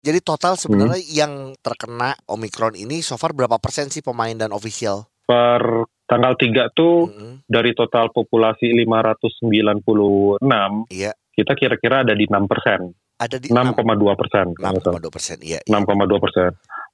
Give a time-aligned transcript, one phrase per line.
[0.00, 5.04] Jadi total sebenarnya yang terkena Omicron ini so far berapa persen sih pemain dan official?
[5.28, 7.44] Per tanggal 3 tuh Mm-mm.
[7.44, 10.40] dari total populasi 596,
[10.88, 14.56] Iya, kita kira-kira ada di 6 persen, ada di 6,2 persen.
[14.56, 15.36] 6,2 persen.
[15.44, 15.60] Iya.
[15.60, 15.78] iya.
[15.84, 16.50] 6,2 persen.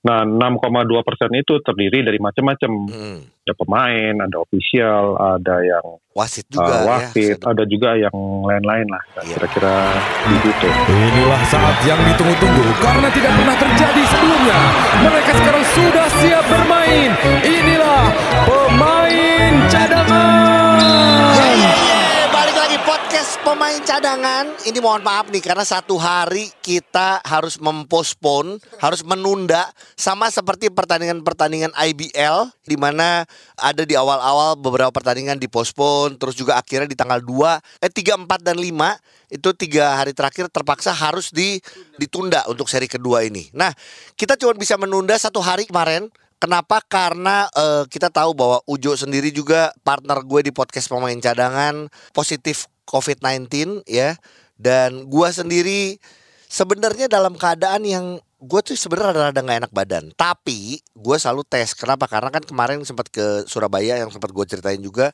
[0.07, 2.71] Nah, 6,2 persen itu terdiri dari macam-macam.
[2.87, 3.19] Mm.
[3.43, 5.87] Ada pemain, ada official, ada yang
[6.17, 7.53] Wasit uh, juga wasit, ya.
[7.53, 8.17] ada juga yang
[8.49, 9.03] lain-lain lah.
[9.21, 9.37] Iya.
[9.37, 9.75] Kira-kira
[10.25, 10.69] begitu.
[10.89, 14.59] Inilah saat yang ditunggu-tunggu karena tidak pernah terjadi sebelumnya.
[15.05, 17.11] Mereka sekarang sudah siap bermain.
[17.45, 18.03] Inilah
[18.49, 18.96] pemain
[23.57, 24.53] pemain cadangan.
[24.69, 31.73] Ini mohon maaf nih karena satu hari kita harus mempospon, harus menunda sama seperti pertandingan-pertandingan
[31.73, 33.25] IBL di mana
[33.57, 38.45] ada di awal-awal beberapa pertandingan dipospon, terus juga akhirnya di tanggal 2, eh 3, 4
[38.45, 41.57] dan 5 itu tiga hari terakhir terpaksa harus di,
[41.97, 43.49] ditunda untuk seri kedua ini.
[43.57, 43.73] Nah,
[44.21, 46.85] kita cuma bisa menunda satu hari kemarin Kenapa?
[46.85, 52.69] Karena eh, kita tahu bahwa Ujo sendiri juga partner gue di podcast pemain cadangan positif
[52.87, 54.15] COVID-19 ya.
[54.57, 56.01] Dan gue sendiri
[56.49, 58.07] sebenarnya dalam keadaan yang
[58.37, 60.05] gue tuh sebenarnya rada nggak enak badan.
[60.15, 61.75] Tapi gue selalu tes.
[61.75, 62.09] Kenapa?
[62.09, 65.13] Karena kan kemarin sempat ke Surabaya yang sempat gue ceritain juga.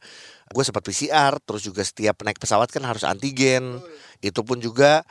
[0.52, 3.80] Gue sempat PCR, terus juga setiap naik pesawat kan harus antigen.
[4.20, 5.02] Itu pun juga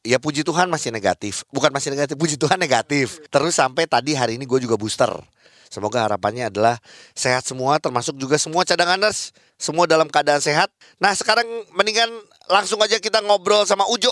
[0.00, 4.40] Ya puji Tuhan masih negatif Bukan masih negatif, puji Tuhan negatif Terus sampai tadi hari
[4.40, 5.12] ini gue juga booster
[5.68, 6.80] Semoga harapannya adalah
[7.12, 11.44] sehat semua termasuk juga semua cadanganers Semua dalam keadaan sehat Nah sekarang
[11.76, 12.08] mendingan
[12.48, 14.10] langsung aja kita ngobrol sama Ujo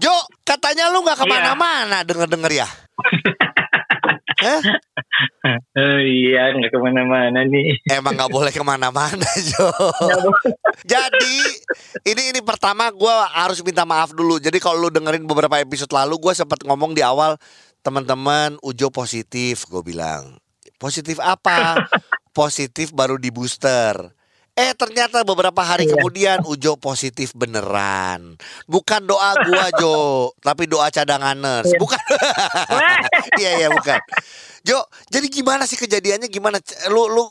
[0.00, 0.16] Jo,
[0.48, 2.68] katanya lu gak ke mana-mana denger-denger ya
[4.40, 4.60] Hah?
[5.76, 7.76] Oh iya, nggak ke mana-mana nih.
[7.92, 9.68] Emang gak boleh ke mana-mana Jo
[10.88, 11.36] Jadi
[12.08, 14.40] ini ini pertama gue harus minta maaf dulu.
[14.40, 17.36] Jadi kalau lu dengerin beberapa episode lalu gue sempat ngomong di awal
[17.84, 20.40] teman-teman Ujo positif gue bilang.
[20.80, 21.76] Positif apa?
[22.30, 24.14] Positif baru di booster.
[24.52, 25.94] Eh ternyata beberapa hari Iya.
[25.96, 28.34] kemudian Ujo positif beneran.
[28.66, 29.96] Bukan doa gua Jo,
[30.42, 31.70] tapi doa cadanganers.
[31.70, 31.78] Iya.
[31.78, 32.00] Bukan.
[33.40, 34.00] Iya iya bukan.
[34.60, 36.60] Jo, jadi gimana sih kejadiannya gimana?
[36.92, 37.24] Lu lu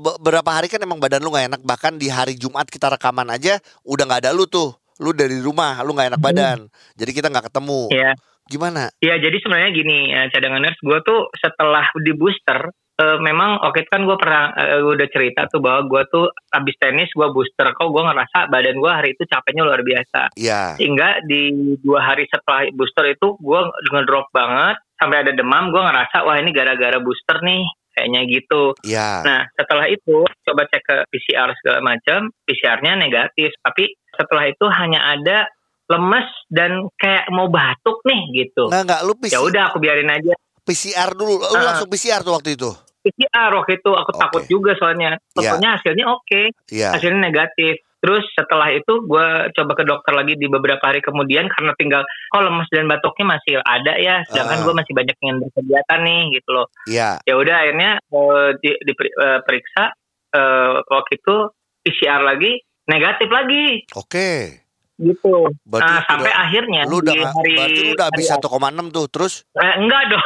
[0.00, 3.28] be- beberapa hari kan emang badan lu nggak enak bahkan di hari Jumat kita rekaman
[3.28, 4.74] aja udah nggak ada lu tuh.
[4.98, 6.58] Lu dari rumah, lu nggak enak badan.
[6.96, 7.88] Jadi kita nggak ketemu.
[7.88, 8.12] Iya.
[8.50, 8.90] Gimana?
[8.98, 14.04] Iya, jadi sebenarnya gini, eh, cadanganers gue tuh setelah di booster, eh, memang oke kan
[14.04, 18.02] gue pernah eh, udah cerita tuh bahwa gue tuh abis tenis gue booster, kok gue
[18.04, 20.36] ngerasa badan gue hari itu capeknya luar biasa.
[20.36, 20.76] Iya.
[20.76, 21.48] Sehingga di
[21.80, 26.52] dua hari setelah booster itu gue ngedrop banget, sampai ada demam, gue ngerasa wah ini
[26.52, 27.64] gara-gara booster nih,
[27.96, 28.62] kayaknya gitu.
[28.84, 29.24] Iya.
[29.24, 33.56] Nah, setelah itu coba cek ke PCR segala macam, PCR-nya negatif.
[33.64, 35.48] Tapi setelah itu hanya ada
[35.90, 38.70] lemes dan kayak mau batuk nih gitu.
[38.70, 40.34] Nggak nggak lu Ya udah aku biarin aja.
[40.62, 41.42] PCR dulu.
[41.42, 41.74] Lu Ah.
[41.74, 42.70] langsung PCR tuh waktu itu.
[43.00, 44.20] PCR waktu itu aku Oke.
[44.20, 45.16] takut juga soalnya.
[45.32, 46.92] Pokoknya hasilnya oke, Iya.
[46.94, 47.80] hasilnya negatif.
[48.00, 52.00] Terus setelah itu gue coba ke dokter lagi di beberapa hari kemudian karena tinggal
[52.32, 54.64] kok lemes dan batuknya masih ada ya, sedangkan Ah.
[54.64, 56.66] gue masih banyak yang berkegiatan nih gitu loh.
[56.88, 57.20] Iya.
[57.28, 59.84] ya udah akhirnya eh, di, diperiksa
[60.32, 61.36] eh, waktu itu
[61.84, 62.52] PCR lagi
[62.88, 64.28] negatif lagi Oke.
[65.00, 65.48] Gitu.
[65.64, 68.86] Berarti nah sampai udah- akhirnya Lu udah di hari, berarti lu udah habis hari- 1,6
[68.90, 69.06] tuh.
[69.08, 70.24] Terus eh, enggak dong.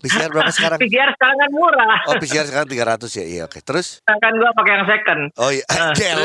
[0.00, 0.78] PCR berapa sekarang?
[0.78, 1.98] PCR sekarang kan murah.
[2.04, 3.24] Oh PCR sekarang 300 ya.
[3.24, 3.58] Iya oke.
[3.60, 5.20] Terus Kan gua pakai yang second.
[5.36, 6.20] Oh iya, gel.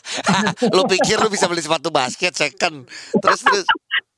[0.76, 2.86] lu pikir lu bisa beli sepatu basket second.
[3.12, 3.64] Terus terus.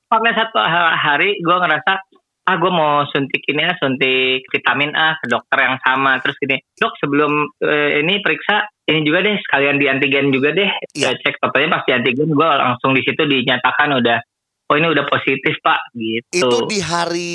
[0.05, 2.01] Sampai satu ha- hari gua ngerasa
[2.43, 6.57] ah gue mau suntik ini ya suntik vitamin A ke dokter yang sama terus gini
[6.75, 7.29] dok sebelum
[7.61, 11.13] eh, ini periksa ini juga deh sekalian di antigen juga deh Iya.
[11.13, 14.19] Saya cek katanya pas di antigen gue langsung di situ dinyatakan udah
[14.69, 17.33] oh ini udah positif pak gitu Itu di hari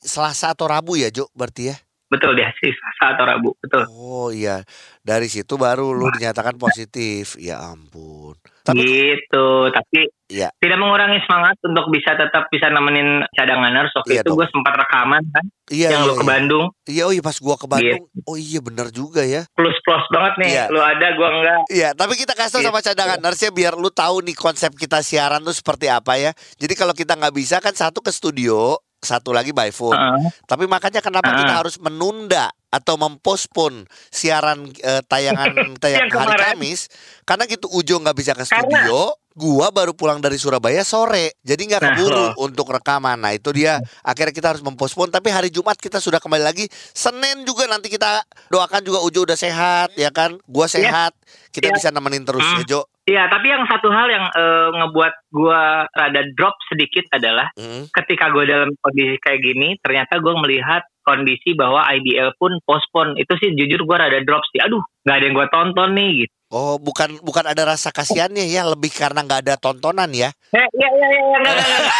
[0.00, 1.28] Selasa atau Rabu ya, Jo?
[1.36, 1.76] Berarti ya?
[2.14, 4.62] Betul deh sih Selasa atau Rabu betul Oh iya.
[5.04, 7.36] Dari situ baru lu dinyatakan positif.
[7.36, 8.38] Ya ampun.
[8.64, 10.48] Tapi gitu tapi Iya.
[10.56, 15.20] tidak mengurangi semangat untuk bisa tetap bisa nemenin cadanganers waktu Iya itu gue sempat rekaman
[15.20, 16.08] kan iya yang iya.
[16.08, 16.30] lu ke iya.
[16.32, 18.08] Bandung Iya, oh iya pas gua ke Bandung.
[18.24, 19.44] Oh iya benar juga ya.
[19.52, 20.64] plus plus banget nih Iya.
[20.72, 22.88] lu ada gue enggak Iya, tapi kita kasih tau sama Gitu.
[22.96, 26.32] cadangan ya biar lu tahu nih konsep kita siaran tuh seperti apa ya.
[26.56, 29.94] Jadi kalau kita nggak bisa kan satu ke studio, satu lagi by phone.
[29.94, 30.32] Heeh.
[30.44, 31.38] Tapi makanya kenapa Ah.
[31.38, 35.46] kita harus menunda atau mempospon siaran eh, tayangan
[35.82, 36.46] tayangan Yang hari kemarin.
[36.58, 36.80] Kamis
[37.22, 38.98] karena gitu Ujo nggak bisa ke Karena- studio,
[39.32, 42.32] gua baru pulang dari Surabaya sore, jadi nggak Nah, keburu loh.
[42.40, 43.16] untuk rekaman.
[43.16, 45.08] Nah itu dia akhirnya kita harus mempospon.
[45.08, 46.64] Tapi hari Jumat kita sudah kembali lagi.
[46.90, 50.74] Senin juga nanti kita doakan juga Ujo udah sehat ya kan, gua Iya.
[50.76, 51.12] sehat,
[51.50, 51.74] kita Iya.
[51.74, 52.58] bisa nemenin terus Hmm.
[52.60, 52.80] ya Jo.
[53.04, 57.92] Iya, tapi yang satu hal yang eh, ngebuat gua rada drop sedikit adalah Mm.
[57.92, 63.20] ketika gue dalam kondisi kayak gini, ternyata gue melihat kondisi bahwa IBL pun postpone.
[63.20, 64.58] Itu sih jujur gue rada drop sih.
[64.64, 66.34] Aduh, nggak ada yang gue tonton nih gitu.
[66.54, 70.30] Oh, bukan bukan ada rasa kasihannya ya, lebih karena nggak ada tontonan ya.
[70.54, 71.90] Eh, iya, iya, iya, iya,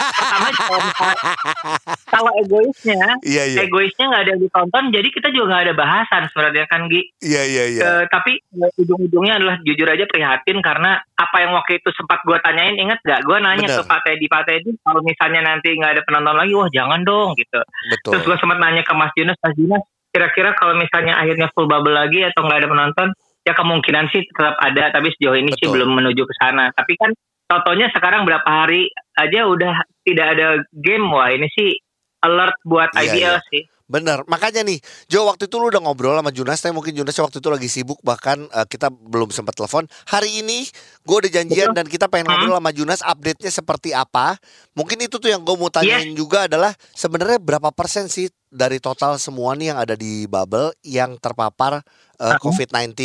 [2.06, 3.58] kalau, egoisnya, Iya iya.
[3.66, 7.02] egoisnya nggak ada yang ditonton, jadi kita juga nggak ada bahasan sebenarnya kan, Gi.
[7.18, 7.82] Iya iya iya.
[7.82, 12.38] Eh, tapi eh, ujung-ujungnya adalah jujur aja prihatin karena apa yang waktu itu sempat gue
[12.38, 13.26] tanyain inget gak?
[13.26, 13.82] Gue nanya Bener.
[13.82, 17.34] ke Pak Teddy, Pak Teddy kalau misalnya nanti nggak ada penonton lagi, wah jangan dong
[17.34, 17.58] gitu.
[17.90, 18.10] Betul.
[18.14, 19.82] Terus gue sempat nanya ke Mas Junas, Mas Junas,
[20.14, 23.08] kira-kira kalau misalnya akhirnya full bubble lagi atau nggak ada penonton,
[23.44, 25.84] ya kemungkinan sih tetap ada, tapi sejauh ini sih Betul.
[25.84, 26.72] belum menuju ke sana.
[26.72, 27.12] Tapi kan
[27.48, 28.88] totonya sekarang berapa hari
[29.20, 31.76] aja udah tidak ada game, wah ini sih
[32.24, 33.48] alert buat Iya, IBL iya.
[33.52, 33.62] sih.
[33.84, 37.36] Bener, makanya nih, Jo waktu itu lu udah ngobrol sama Junas, tapi mungkin Junas waktu
[37.36, 39.84] itu lagi sibuk, bahkan eh, kita belum sempat telepon.
[40.08, 40.64] Hari ini
[41.02, 42.40] gue udah janjian dan kita pengen Hmm.
[42.40, 44.40] ngobrol sama Junas, update-nya seperti apa.
[44.72, 49.16] Mungkin itu tuh yang gue mau tanyain juga adalah sebenarnya berapa persen sih dari total
[49.16, 51.84] semua nih yang ada di bubble yang terpapar
[52.14, 52.40] eh, Hmm.
[52.40, 52.96] COVID-19.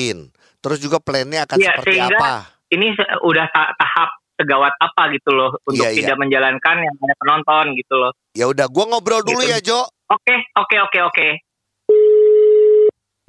[0.59, 2.55] Terus juga plannya akan Iya, seperti apa?
[2.69, 2.87] Ini
[3.19, 5.99] udah ta- tahap segawat apa gitu loh untuk Iya, iya.
[5.99, 8.11] tidak menjalankan yang ada penonton gitu loh.
[8.31, 9.51] Ya udah, gue ngobrol dulu Gitu.
[9.51, 9.83] ya Jo.
[10.09, 11.27] Oke, oke, oke, oke.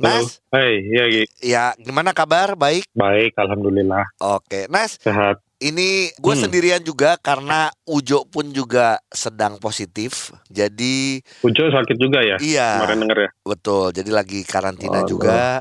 [0.01, 1.25] Nas, Hei, iya Gi.
[1.45, 2.57] ya gimana kabar?
[2.57, 2.89] Baik.
[2.97, 5.45] Baik, alhamdulillah Oke, Nas, sehat.
[5.61, 6.41] Ini gue Hmm.
[6.41, 10.33] sendirian juga karena Ujo pun juga sedang positif.
[10.49, 12.41] Jadi Ujo sakit juga ya?
[12.41, 13.31] iya Kemarin denger ya?
[13.45, 13.93] betul.
[13.93, 15.61] Jadi lagi karantina Oh, juga.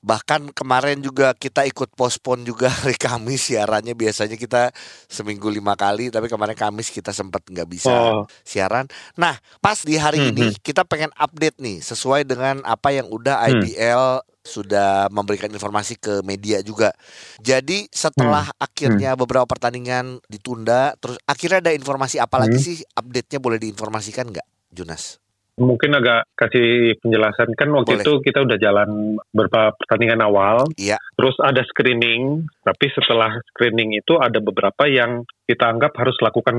[0.00, 4.72] Bahkan kemarin juga kita ikut pospon juga hari Kamis siarannya biasanya kita
[5.06, 8.88] seminggu lima kali tapi kemarin Kamis kita sempat nggak bisa Oh, siaran.
[9.20, 13.44] Nah pas di hari Hmm, ini kita pengen update nih sesuai dengan apa yang udah
[13.44, 13.60] Hmm.
[13.60, 14.04] IBL
[14.40, 16.96] sudah memberikan informasi ke media juga.
[17.44, 18.56] Jadi setelah Hmm.
[18.56, 22.64] akhirnya beberapa pertandingan ditunda, terus akhirnya ada informasi apa lagi Hmm.
[22.64, 22.76] sih?
[22.96, 25.20] Update-nya boleh diinformasikan nggak, Junas?
[25.58, 28.04] Mungkin agak kasih penjelasan kan waktu Boleh.
[28.04, 28.90] itu kita udah jalan
[29.34, 30.98] beberapa pertandingan awal, Iya.
[31.18, 36.56] terus ada screening, tapi setelah screening itu ada beberapa yang kita anggap harus lakukan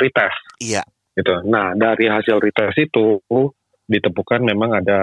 [0.00, 0.82] retest Iya,
[1.14, 1.44] gitu.
[1.46, 3.20] Nah dari hasil retest itu
[3.84, 5.00] ditemukan memang ada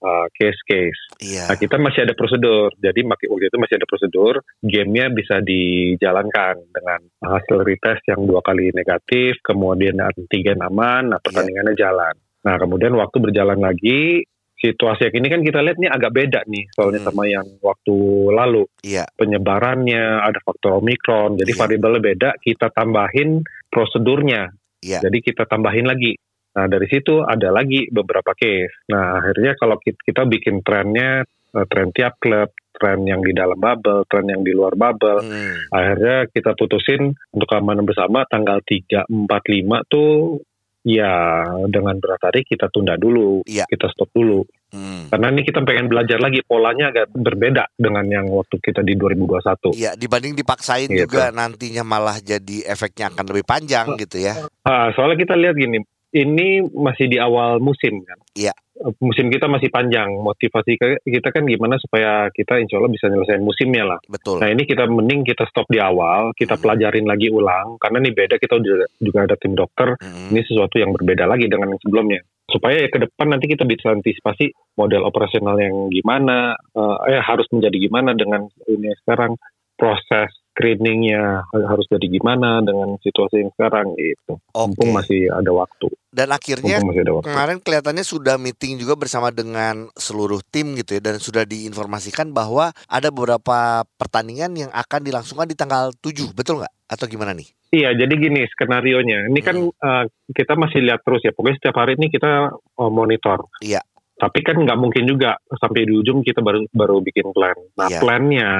[0.00, 1.20] uh, case-case.
[1.20, 2.72] iya, Nah, kita masih ada prosedur.
[2.80, 4.34] Jadi waktu itu masih ada prosedur,
[4.64, 11.76] gamenya bisa dijalankan dengan hasil retest yang dua kali negatif, kemudian antigen aman, nah pertandingannya
[11.76, 12.16] jalan.
[12.46, 14.22] Nah, kemudian waktu berjalan lagi,
[14.56, 17.08] situasi yang ini kan kita lihat nih agak beda nih, soalnya Hmm.
[17.10, 17.96] sama yang waktu
[18.32, 18.64] lalu.
[18.80, 21.60] iya, Penyebarannya, ada faktor Omikron, jadi Iya.
[21.60, 24.54] variabelnya beda, kita tambahin prosedurnya.
[24.80, 26.14] iya, Jadi kita tambahin lagi.
[26.56, 28.88] Nah dari situ ada lagi beberapa case.
[28.88, 33.60] Nah akhirnya kalau ki- kita bikin trennya, eh, tren tiap klub, tren yang di dalam
[33.60, 39.04] bubble, tren yang di luar bubble, Hmm, akhirnya kita putusin untuk keamanan bersama tanggal 3,
[39.04, 40.40] 4, 5 tuh
[40.86, 43.66] ya dengan berat hari kita tunda dulu, Iya.
[43.66, 44.46] kita stop dulu.
[44.70, 45.10] hmm.
[45.10, 49.74] Karena ini kita pengen belajar lagi polanya agak berbeda dengan yang waktu kita di 2021.
[49.74, 51.10] Iya, dibanding dipaksain Gitu.
[51.10, 54.38] juga nantinya malah jadi efeknya akan lebih panjang gitu ya.
[54.62, 55.82] Ah, soalnya kita lihat gini,
[56.16, 58.16] ini masih di awal musim kan.
[58.32, 58.56] Iya.
[58.76, 60.08] Eh, Musim kita masih panjang.
[60.20, 64.00] Motivasi kita kan gimana supaya kita insya Allah bisa nyelesain musimnya lah.
[64.08, 64.40] Betul.
[64.40, 66.62] Nah ini kita mending kita stop di awal, kita Hmm.
[66.64, 67.76] pelajarin lagi ulang.
[67.76, 69.96] Karena ini beda kita juga, juga ada tim dokter.
[70.00, 72.20] Hmm, Ini sesuatu yang berbeda lagi dengan yang sebelumnya.
[72.46, 77.48] Supaya ya ke depan nanti kita bisa antisipasi model operasional yang gimana, eh eh, harus
[77.50, 79.34] menjadi gimana dengan ini sekarang
[79.76, 84.40] proses screeningnya harus jadi gimana dengan situasi yang sekarang gitu.
[84.56, 84.72] Oke.
[84.72, 85.92] Mumpung masih ada waktu.
[86.08, 87.28] Dan akhirnya masih ada waktu.
[87.28, 92.72] kemarin kelihatannya sudah meeting juga bersama dengan seluruh tim gitu ya dan sudah diinformasikan bahwa
[92.88, 96.72] ada beberapa pertandingan yang akan dilangsungkan di tanggal 7, betul nggak?
[96.88, 97.52] Atau gimana nih?
[97.68, 99.28] Iya, jadi gini skenario nya.
[99.28, 101.36] Ini kan eh, kita masih lihat terus ya.
[101.36, 103.52] Pokoknya setiap hari ini kita eh, monitor.
[103.60, 103.84] Iya.
[104.16, 107.52] Tapi kan nggak mungkin juga sampai di ujung kita baru baru bikin plan.
[107.76, 108.00] Nah, Iya.
[108.00, 108.52] plannya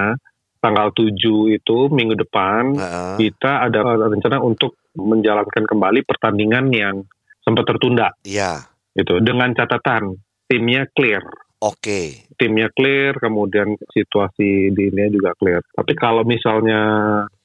[0.58, 1.12] tanggal 7
[1.50, 3.14] itu minggu depan Heeh.
[3.20, 6.96] kita ada rencana untuk menjalankan kembali pertandingan yang
[7.40, 8.64] sempat tertunda Iya.
[8.92, 9.20] gitu.
[9.20, 11.22] Dengan catatan timnya clear.
[11.56, 12.28] Oke.
[12.36, 15.64] timnya clear, kemudian situasi di ini juga clear.
[15.72, 16.84] Tapi kalau misalnya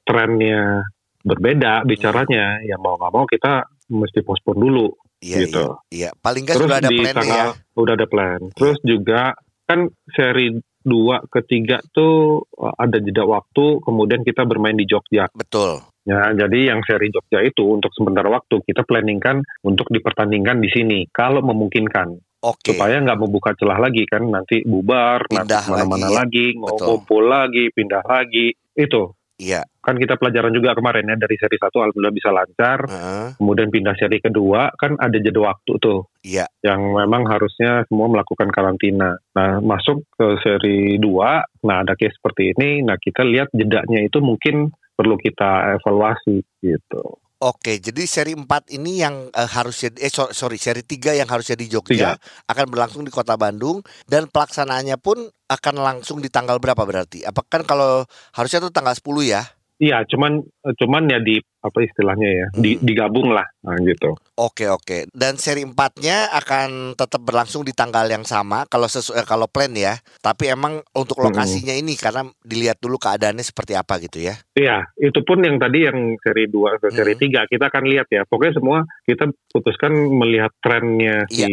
[0.03, 0.83] trennya
[1.23, 4.87] berbeda bicaranya, ya mau nggak mau kita mesti postpone dulu
[5.23, 5.63] Iya, gitu.
[5.87, 6.09] iya.
[6.09, 7.15] Iya, paling nggak sudah ada plannya ya.
[7.15, 8.39] tanggal udah ada plan.
[8.51, 9.21] Terus juga
[9.63, 9.79] kan
[10.11, 15.29] seri dua ketiga tuh uh, ada jeda waktu, kemudian kita bermain di Jogja.
[15.33, 15.81] Betul.
[16.01, 20.99] Ya, jadi yang seri Jogja itu untuk sementara waktu kita planningkan untuk dipertandingkan di sini
[21.13, 22.73] kalau memungkinkan Oke.
[22.73, 27.69] supaya nggak membuka celah lagi kan nanti bubar Pindah nanti mana-mana lagi, lagi, ngumpul lagi
[27.69, 29.65] pindah lagi itu Iya.
[29.81, 32.79] Kan kita pelajaran juga kemarin ya dari seri 1 alhamdulillah bisa lancar.
[32.85, 33.27] Heeh.
[33.41, 36.13] Kemudian pindah seri kedua kan ada jeda waktu tuh.
[36.21, 36.45] Iya.
[36.61, 39.17] Yang memang harusnya semua melakukan karantina.
[39.33, 44.21] Nah, masuk ke seri 2, nah ada case seperti ini, nah kita lihat jedanya itu
[44.21, 47.20] mungkin perlu kita evaluasi gitu.
[47.41, 51.57] Oke, jadi seri 4 ini yang eh, harusnya eh so- sorry, seri 3 yang harusnya
[51.57, 52.13] di Jogja
[52.45, 57.25] akan berlangsung di Kota Bandung dan pelaksanaannya pun akan langsung di tanggal berapa berarti?
[57.25, 58.05] Apa kan kalau
[58.37, 59.41] harusnya tuh tanggal 10 ya?
[59.81, 60.45] Iya, cuman
[60.77, 62.81] cuman ya di apa istilahnya ya, Hmm.
[62.81, 64.17] digabung lah, nah, gitu.
[64.33, 65.05] Oke, oke.
[65.13, 69.69] Dan seri 4-nya akan tetap berlangsung di tanggal yang sama kalau sesu- eh, kalau plan
[69.71, 69.93] ya.
[70.19, 74.33] Tapi emang untuk lokasinya ini karena dilihat dulu keadaannya seperti apa gitu ya.
[74.57, 77.21] Iya, itu pun yang tadi yang seri 2 ke seri Hmm.
[77.21, 78.25] 3 kita akan lihat ya.
[78.25, 81.45] Pokoknya semua kita putuskan melihat trennya si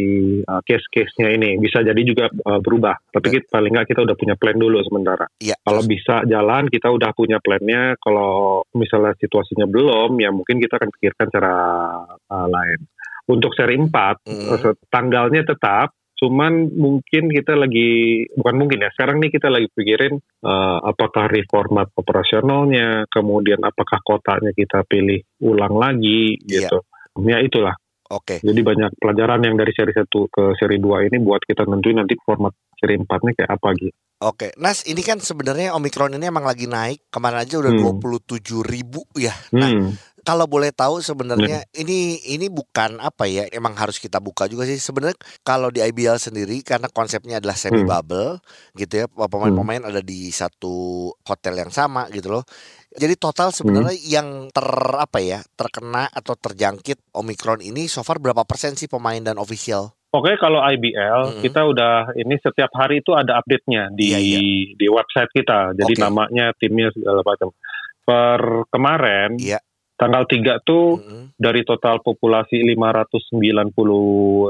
[0.49, 1.61] uh, case-case-nya ini.
[1.61, 2.97] Bisa jadi juga uh, berubah.
[3.13, 5.29] Tapi kita, paling nggak kita udah punya plan dulu sementara.
[5.45, 5.61] Iya.
[5.61, 7.93] Kalau bisa jalan, kita udah punya plannya.
[8.01, 11.55] Kalau misalnya situasinya belum, ya mungkin kita akan pikirkan cara
[12.07, 12.81] uh, lain.
[13.29, 13.91] Untuk seri 4,
[14.25, 14.49] Hmm.
[14.57, 20.17] uh, tanggalnya tetap, cuman mungkin kita lagi, bukan mungkin ya, sekarang nih kita lagi pikirin
[20.43, 26.73] uh, apakah reformat operasionalnya, kemudian apakah kotanya kita pilih ulang lagi Iya.
[26.73, 26.79] gitu.
[27.23, 27.77] Ya itulah.
[28.09, 28.41] Oke.
[28.41, 32.17] Jadi banyak pelajaran yang dari seri 1 ke seri 2 ini buat kita nentuin nanti
[32.25, 33.97] format seri 4-nya kayak apa gitu.
[34.19, 37.07] Oke, Nas, ini kan sebenarnya Omikron ini emang lagi naik.
[37.07, 38.03] Kemarin aja udah Hmm.
[38.03, 39.31] 27 ribu ya.
[39.55, 39.95] Nah, Hmm.
[40.27, 43.47] kalau boleh tahu sebenarnya ini ini bukan apa ya?
[43.55, 44.75] Emang harus kita buka juga sih.
[44.75, 45.15] Sebenarnya
[45.47, 48.43] kalau di IBL sendiri karena konsepnya adalah semi bubble
[48.75, 49.07] gitu ya.
[49.07, 52.43] Pemain-pemain ada di satu hotel yang sama gitu loh.
[52.99, 54.67] Jadi total sebenarnya yang ter
[54.99, 59.95] apa ya terkena atau terjangkit Omikron ini so far berapa persen sih pemain dan official?
[60.09, 61.43] Oke, kalau IBL Mm-mm.
[61.45, 64.41] kita udah ini setiap hari itu ada update-nya di Iya, iya.
[64.73, 65.77] di website kita.
[65.77, 66.01] Jadi Oke.
[66.01, 67.53] namanya, timnya segala macam.
[68.09, 68.41] Per
[68.73, 69.61] kemarin Iya.
[70.01, 71.37] tanggal 3 tuh Mm-mm.
[71.37, 74.49] dari total populasi 596,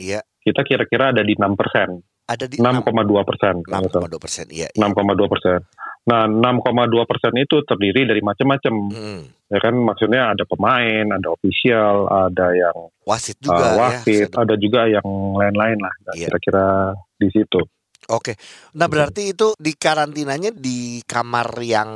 [0.00, 3.60] Iya, kita kira-kira ada di 6 persen, ada di 6,2 persen.
[3.60, 4.48] 6,2 persen.
[4.48, 4.72] Iya.
[4.72, 4.88] iya.
[4.88, 5.60] 6,2 persen.
[6.04, 8.74] Nah, 6,2 persen itu terdiri dari macam-macam.
[8.92, 9.22] Mm.
[9.54, 12.74] Ya kan, maksudnya ada pemain, ada official, ada yang
[13.06, 13.78] Wasit uh, juga ya.
[13.78, 15.06] wasit, ada juga yang
[15.38, 15.94] lain-lain lah.
[16.10, 16.26] Iya.
[16.26, 16.66] Kira-kira
[17.14, 17.62] di situ.
[18.10, 18.34] Oke.
[18.74, 21.90] Nah, berarti itu di karantinanya di kamar yang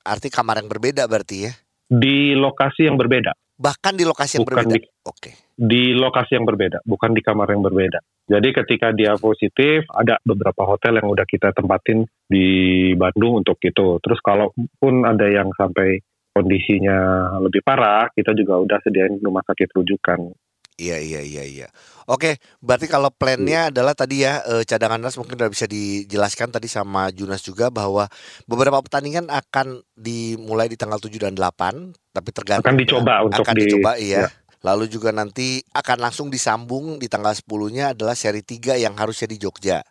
[0.00, 1.52] arti kamar yang berbeda berarti ya.
[1.84, 4.74] Di lokasi yang berbeda, Bahkan di lokasi yang Bukan berbeda.
[4.82, 5.30] di- Oke.
[5.54, 8.02] di lokasi yang berbeda, bukan di kamar yang berbeda.
[8.26, 14.02] Jadi ketika dia positif, ada beberapa hotel yang udah kita tempatin di Bandung untuk itu.
[14.02, 16.02] Terus kalaupun ada yang sampai
[16.34, 20.34] kondisinya lebih parah, kita juga udah sediain rumah sakit rujukan.
[20.74, 21.68] Iya, iya, iya, iya.
[22.10, 26.66] Oke, berarti kalau plannya adalah tadi ya eh, cadangan nas mungkin udah bisa dijelaskan tadi
[26.66, 28.10] sama Junas juga bahwa
[28.50, 33.54] beberapa pertandingan akan dimulai di tanggal 7 dan 8, tapi tergantung Akan dicoba untuk akan
[33.54, 34.26] di- dicoba iya.
[34.26, 34.28] ya.
[34.66, 39.38] Lalu juga nanti akan langsung disambung di tanggal 10-nya adalah seri 3 yang harusnya di
[39.38, 39.84] Jogja.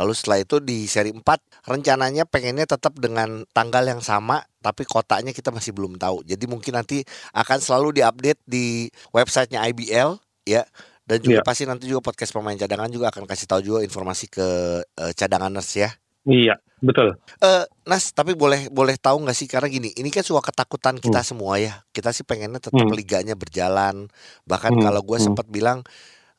[0.00, 1.20] Lalu setelah itu di seri 4
[1.68, 6.24] rencananya pengennya tetap dengan tanggal yang sama tapi kotanya kita masih belum tahu.
[6.24, 7.04] Jadi mungkin nanti
[7.36, 10.16] akan selalu diupdate di websitenya IBL
[10.48, 10.64] ya
[11.04, 11.44] dan juga Iya.
[11.44, 14.48] pasti nanti juga podcast pemain cadangan juga akan kasih tahu juga informasi ke
[14.84, 15.90] eh, cadanganers ya.
[16.22, 17.16] Iya, betul.
[17.40, 21.04] Eh, Nas, tapi boleh boleh tahu nggak sih karena gini, ini kan suka ketakutan Hmm.
[21.08, 21.80] kita semua ya.
[21.90, 22.92] Kita sih pengennya tetap Hmm.
[22.92, 24.12] liganya berjalan.
[24.44, 25.26] Bahkan Hmm, kalau gue hmm.
[25.32, 25.80] sempat bilang,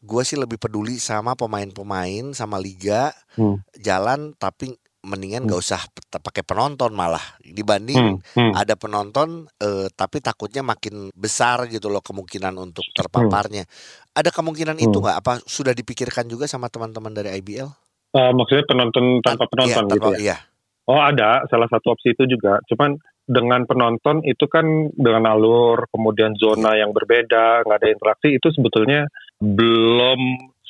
[0.02, 3.62] gue sih lebih peduli sama pemain-pemain, sama liga Hmm.
[3.78, 5.50] jalan, tapi mendingan Hmm.
[5.50, 5.82] nggak usah
[6.12, 8.54] pakai penonton malah dibanding Hmm, hmm.
[8.54, 13.66] ada penonton, eh, tapi takutnya makin besar gitu loh kemungkinan untuk terpaparnya.
[14.12, 15.06] Ada kemungkinan itu Hmm.
[15.06, 15.18] nggak?
[15.18, 17.70] Apa sudah dipikirkan juga sama teman-teman dari IBL?
[18.12, 20.22] Eh, maksudnya penonton tanpa Tan- penonton iya, gitu tanpa- ya?
[20.22, 20.38] Iya.
[20.86, 22.60] Oh ada, salah satu opsi itu juga.
[22.68, 28.52] Cuman dengan penonton itu kan dengan alur, kemudian zona yang berbeda, nggak ada interaksi, itu
[28.52, 29.08] sebetulnya
[29.42, 30.20] belum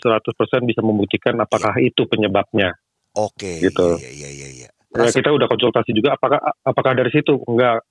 [0.01, 2.73] 100% bisa membuktikan apakah itu penyebabnya.
[3.13, 3.59] Oke.
[3.59, 3.99] Gitu.
[3.99, 4.69] Iya, iya, iya, iya.
[4.91, 7.39] Ya, Rasa- kita udah konsultasi juga apakah apakah dari situ?
[7.47, 7.83] Enggak,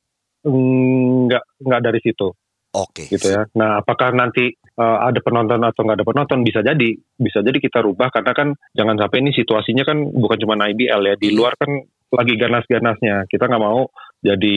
[0.44, 2.28] enggak, enggak dari situ
[2.76, 3.08] Oke.
[3.08, 3.48] gitu ya.
[3.56, 7.80] Nah, apakah nanti eh, ada penonton atau nggak ada penonton bisa jadi, bisa jadi kita
[7.84, 11.72] rubah karena kan jangan sampai ini situasinya kan bukan cuma IBL ya, di luar kan
[12.10, 13.28] lagi ganas-ganasnya.
[13.28, 13.88] Kita nggak mau
[14.20, 14.56] jadi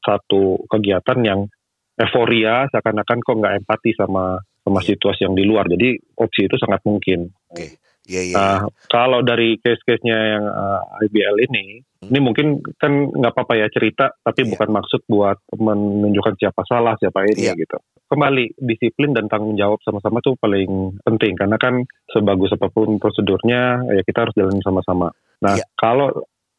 [0.00, 1.40] satu kegiatan yang
[1.96, 4.36] euforia seakan-akan kok nggak empati sama
[4.66, 4.98] sama Iya.
[4.98, 5.70] situasi yang di luar.
[5.70, 7.30] Jadi opsi itu sangat mungkin.
[8.06, 8.34] Iya, iya.
[8.34, 12.12] Nah, kalau dari case-case-nya yang uh, IBL ini, Hmm.
[12.12, 12.46] ini mungkin
[12.78, 14.50] kan nggak apa-apa ya cerita, tapi Iya.
[14.54, 17.54] bukan maksud buat menunjukkan siapa salah, siapa ini Iya.
[17.58, 17.78] gitu.
[18.06, 21.82] Kembali disiplin dan tanggung jawab sama-sama tuh paling penting karena kan
[22.12, 25.10] sebagus apa pun prosedurnya ya kita harus jalan sama-sama.
[25.42, 25.66] Nah, Iya.
[25.74, 26.10] kalau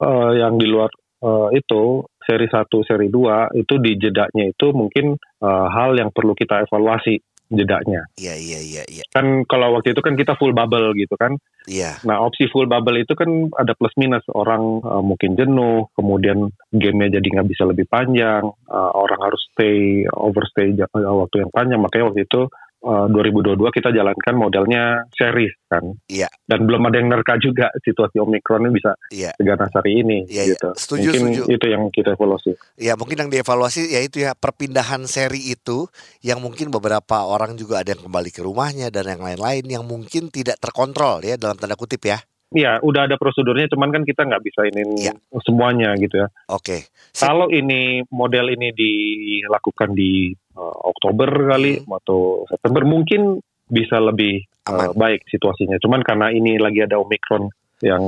[0.03, 0.91] uh, yang di luar
[1.23, 6.35] uh, itu seri 1, seri 2 itu di jedanya itu mungkin uh, hal yang perlu
[6.35, 8.07] kita evaluasi jedanya.
[8.19, 9.03] Iya iya iya iya.
[9.11, 11.35] Kan kalau waktu itu kan kita full bubble gitu kan.
[11.67, 11.99] Iya.
[12.07, 17.19] Nah opsi full bubble itu kan ada plus minus orang uh, mungkin jenuh, kemudian gamenya
[17.19, 22.11] jadi nggak bisa lebih panjang, uh, orang harus stay overstay uh, waktu yang panjang, makanya
[22.11, 22.47] waktu itu
[22.87, 25.83] uh, 2022 kita jalankan modelnya series kan.
[26.07, 26.31] Iya.
[26.47, 29.35] Dan belum ada yang nerka juga situasi omikron ini bisa Iya.
[29.35, 30.51] seganas hari ini Iya, iya.
[30.55, 30.69] gitu.
[30.73, 31.41] Setuju, mungkin setuju.
[31.51, 32.51] itu yang kita evaluasi.
[32.79, 35.91] Ya mungkin yang dievaluasi ya itu ya perpindahan seri itu
[36.23, 40.31] yang mungkin beberapa orang juga ada yang kembali ke rumahnya dan yang lain-lain yang mungkin
[40.31, 42.23] tidak terkontrol ya dalam tanda kutip ya.
[42.47, 45.11] Iya, udah ada prosedurnya, cuman kan kita nggak bisa ini Iya.
[45.43, 46.31] semuanya gitu ya.
[46.47, 46.87] Oke.
[47.11, 47.27] Sip.
[47.27, 54.91] Kalau ini model ini dilakukan di uh, Oktober kali atau September mungkin bisa lebih Aman.
[54.91, 55.77] uh, baik situasinya.
[55.77, 57.45] Cuman karena ini lagi ada Omicron
[57.85, 58.03] yang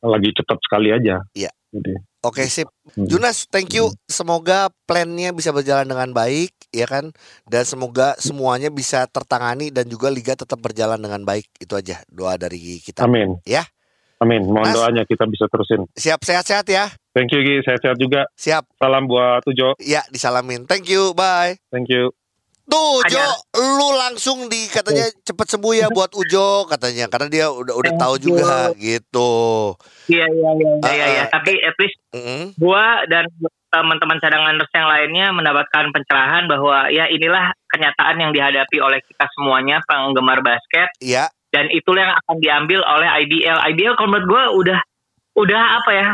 [0.00, 1.20] lagi cepat sekali aja.
[1.36, 1.52] Iya.
[1.74, 1.90] Jadi,
[2.22, 2.70] Oke sip.
[2.94, 3.10] hmm.
[3.10, 3.90] Junas, thank you.
[4.06, 7.10] Semoga plannya bisa berjalan dengan baik, ya kan?
[7.50, 11.50] Dan semoga semuanya bisa tertangani dan juga liga tetap berjalan dengan baik.
[11.58, 13.02] Itu aja doa dari kita.
[13.02, 13.42] Amin.
[13.42, 13.66] Ya.
[14.22, 14.46] Amin.
[14.46, 14.74] Mohon Mas.
[14.76, 15.86] doanya kita bisa terusin.
[15.94, 16.90] Siap sehat-sehat ya.
[17.14, 18.26] Thank you Gi, sehat-sehat juga.
[18.34, 18.66] Siap.
[18.78, 19.78] Salam buat Ujo.
[19.78, 20.66] Ya, disalamin.
[20.66, 21.14] Thank you.
[21.14, 21.58] Bye.
[21.70, 22.10] Thank you.
[22.64, 23.20] Tuh, Jo,
[23.52, 28.14] lu langsung di katanya cepet sembuh ya buat Ujo katanya karena dia udah udah tahu
[28.16, 29.32] juga gitu.
[30.08, 31.04] Iya iya iya iya iya.
[31.04, 31.22] Ah, iya.
[31.28, 31.28] ah.
[31.28, 32.56] Tapi at least Mm-mm.
[32.56, 33.28] gua dan
[33.68, 39.26] teman-teman cadangan nurse yang lainnya mendapatkan pencerahan bahwa ya inilah kenyataan yang dihadapi oleh kita
[39.34, 43.58] semuanya penggemar basket Iya, dan itulah yang akan diambil oleh IBL.
[43.70, 44.78] IBL kalau menurut gua udah
[45.38, 46.08] udah apa ya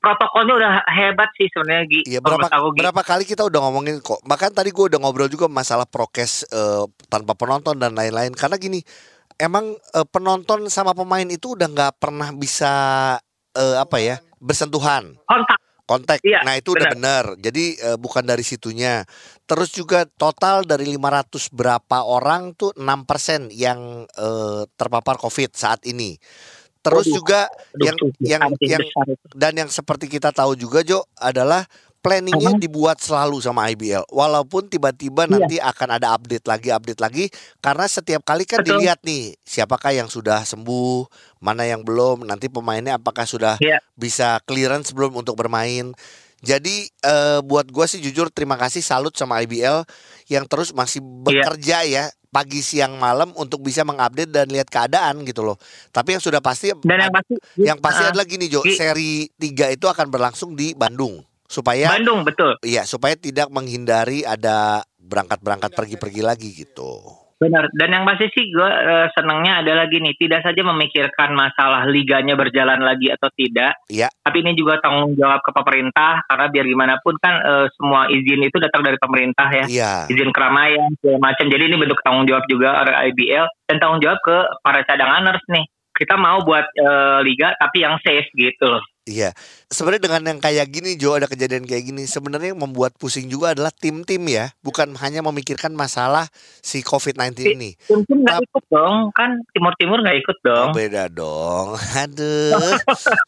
[0.00, 2.00] protokolnya udah hebat sih sebenarnya Gi.
[2.06, 2.80] iya berapa aku, Gi.
[2.86, 4.22] berapa kali kita udah ngomongin kok.
[4.22, 8.80] Bahkan tadi gue udah ngobrol juga masalah prokes eh, tanpa penonton dan lain-lain karena gini,
[9.34, 12.72] emang eh, penonton sama pemain itu udah nggak pernah bisa
[13.58, 15.18] eh, apa ya bersentuhan.
[15.26, 16.18] kontak kontak.
[16.26, 17.24] Iya, nah itu udah benar.
[17.38, 19.06] Jadi eh, bukan dari situnya.
[19.46, 26.18] Terus juga total dari 500 berapa orang tuh 6% yang eh, terpapar COVID saat ini.
[26.82, 27.16] Terus Waduh.
[27.18, 29.26] juga Aduh, yang itu yang sangat yang itu.
[29.34, 31.66] dan yang seperti kita tahu juga Jo adalah
[32.06, 34.06] planningnya dibuat selalu sama IBL.
[34.08, 35.32] Walaupun tiba-tiba Iya.
[35.34, 37.24] nanti akan ada update lagi, update lagi
[37.58, 38.78] karena setiap kali kan Betul.
[38.78, 41.10] dilihat nih siapakah yang sudah sembuh,
[41.42, 43.82] mana yang belum, nanti pemainnya apakah sudah Iya.
[43.98, 45.90] bisa clearance sebelum untuk bermain.
[46.40, 49.82] Jadi eh, buat gua sih jujur terima kasih salut sama IBL
[50.30, 51.10] yang terus masih Iya.
[51.26, 55.56] bekerja ya pagi siang malam untuk bisa mengupdate dan lihat keadaan gitu loh.
[55.88, 59.72] Tapi yang sudah pasti Dan yang pasti yang pasti Ah, adalah gini Jo, seri 3
[59.72, 62.58] itu akan berlangsung di Bandung supaya Bandung betul.
[62.62, 66.98] iya supaya tidak menghindari ada berangkat-berangkat pergi-pergi lagi gitu.
[67.36, 67.68] Benar.
[67.76, 72.80] Dan yang pasti sih gue eh, senangnya adalah gini, tidak saja memikirkan masalah liganya berjalan
[72.80, 74.08] lagi atau tidak, Iya.
[74.24, 78.40] tapi ini juga tanggung jawab ke pemerintah karena biar gimana pun kan eh, semua izin
[78.40, 79.64] itu datang dari pemerintah ya.
[79.68, 79.92] Iya.
[80.08, 81.44] izin keramaian segala macam.
[81.52, 85.68] Jadi ini bentuk tanggung jawab juga oleh IBL dan tanggung jawab ke para cadanganers nih.
[85.92, 88.80] Kita mau buat eh, liga tapi yang safe gitu loh.
[89.06, 89.30] Iya.
[89.70, 93.54] Sebenarnya dengan yang kayak gini Jo ada kejadian kayak gini sebenarnya yang membuat pusing juga
[93.54, 96.26] adalah tim-tim ya, bukan hanya memikirkan masalah
[96.58, 97.78] si COVID-19 ini.
[97.86, 100.68] Mungkin nggak Tap- ikut dong, kan Timur Timur nggak ikut dong.
[100.70, 101.78] Oh, beda dong.
[101.78, 102.58] Aduh,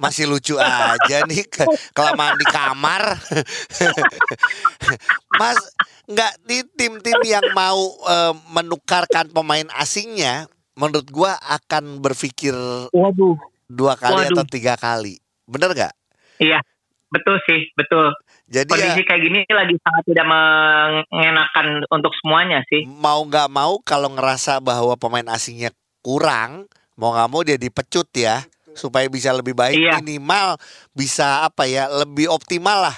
[0.03, 1.63] masih lucu aja nih ke
[1.95, 3.15] kelamaan di kamar.
[5.39, 5.63] Mas,
[6.11, 12.55] nggak di tim-tim yang mau eh, menukarkan pemain asingnya, menurut gua akan berpikir
[12.91, 13.39] Waduh.
[13.71, 14.43] dua kali Waduh.
[14.43, 15.23] atau tiga kali.
[15.49, 15.95] Bener nggak?
[16.39, 16.61] Iya,
[17.09, 18.13] betul sih, betul.
[18.49, 22.85] Jadi ya, Kondisi kayak gini lagi sangat tidak mengenakan untuk semuanya sih.
[22.85, 28.45] mau nggak mau kalau ngerasa bahwa pemain asingnya kurang, mau nggak mau dia dipecut ya
[28.73, 29.99] supaya bisa lebih baik Iya.
[29.99, 30.55] minimal
[30.95, 32.97] bisa apa ya lebih optimal lah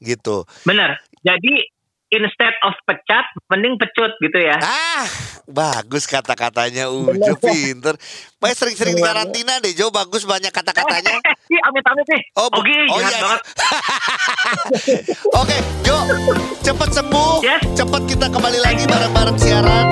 [0.00, 0.48] gitu.
[0.64, 0.96] Bener.
[1.20, 1.68] Jadi
[2.10, 4.58] instead of pecat, mending pecut gitu ya.
[4.58, 5.06] Ah,
[5.46, 7.94] bagus kata-katanya Ujo pinter.
[8.36, 9.04] Baik sering-sering Iya.
[9.04, 11.22] karantina deh Jo, bagus banyak kata-katanya.
[11.46, 12.22] Ih, amit-amit nih.
[12.34, 13.18] Oh, Oke, oh, iya.
[13.20, 13.40] banget.
[15.40, 15.96] Oke, Jo,
[16.60, 17.62] cepet sembuh, Yes.
[17.74, 19.86] cepet kita kembali lagi bareng-bareng siaran.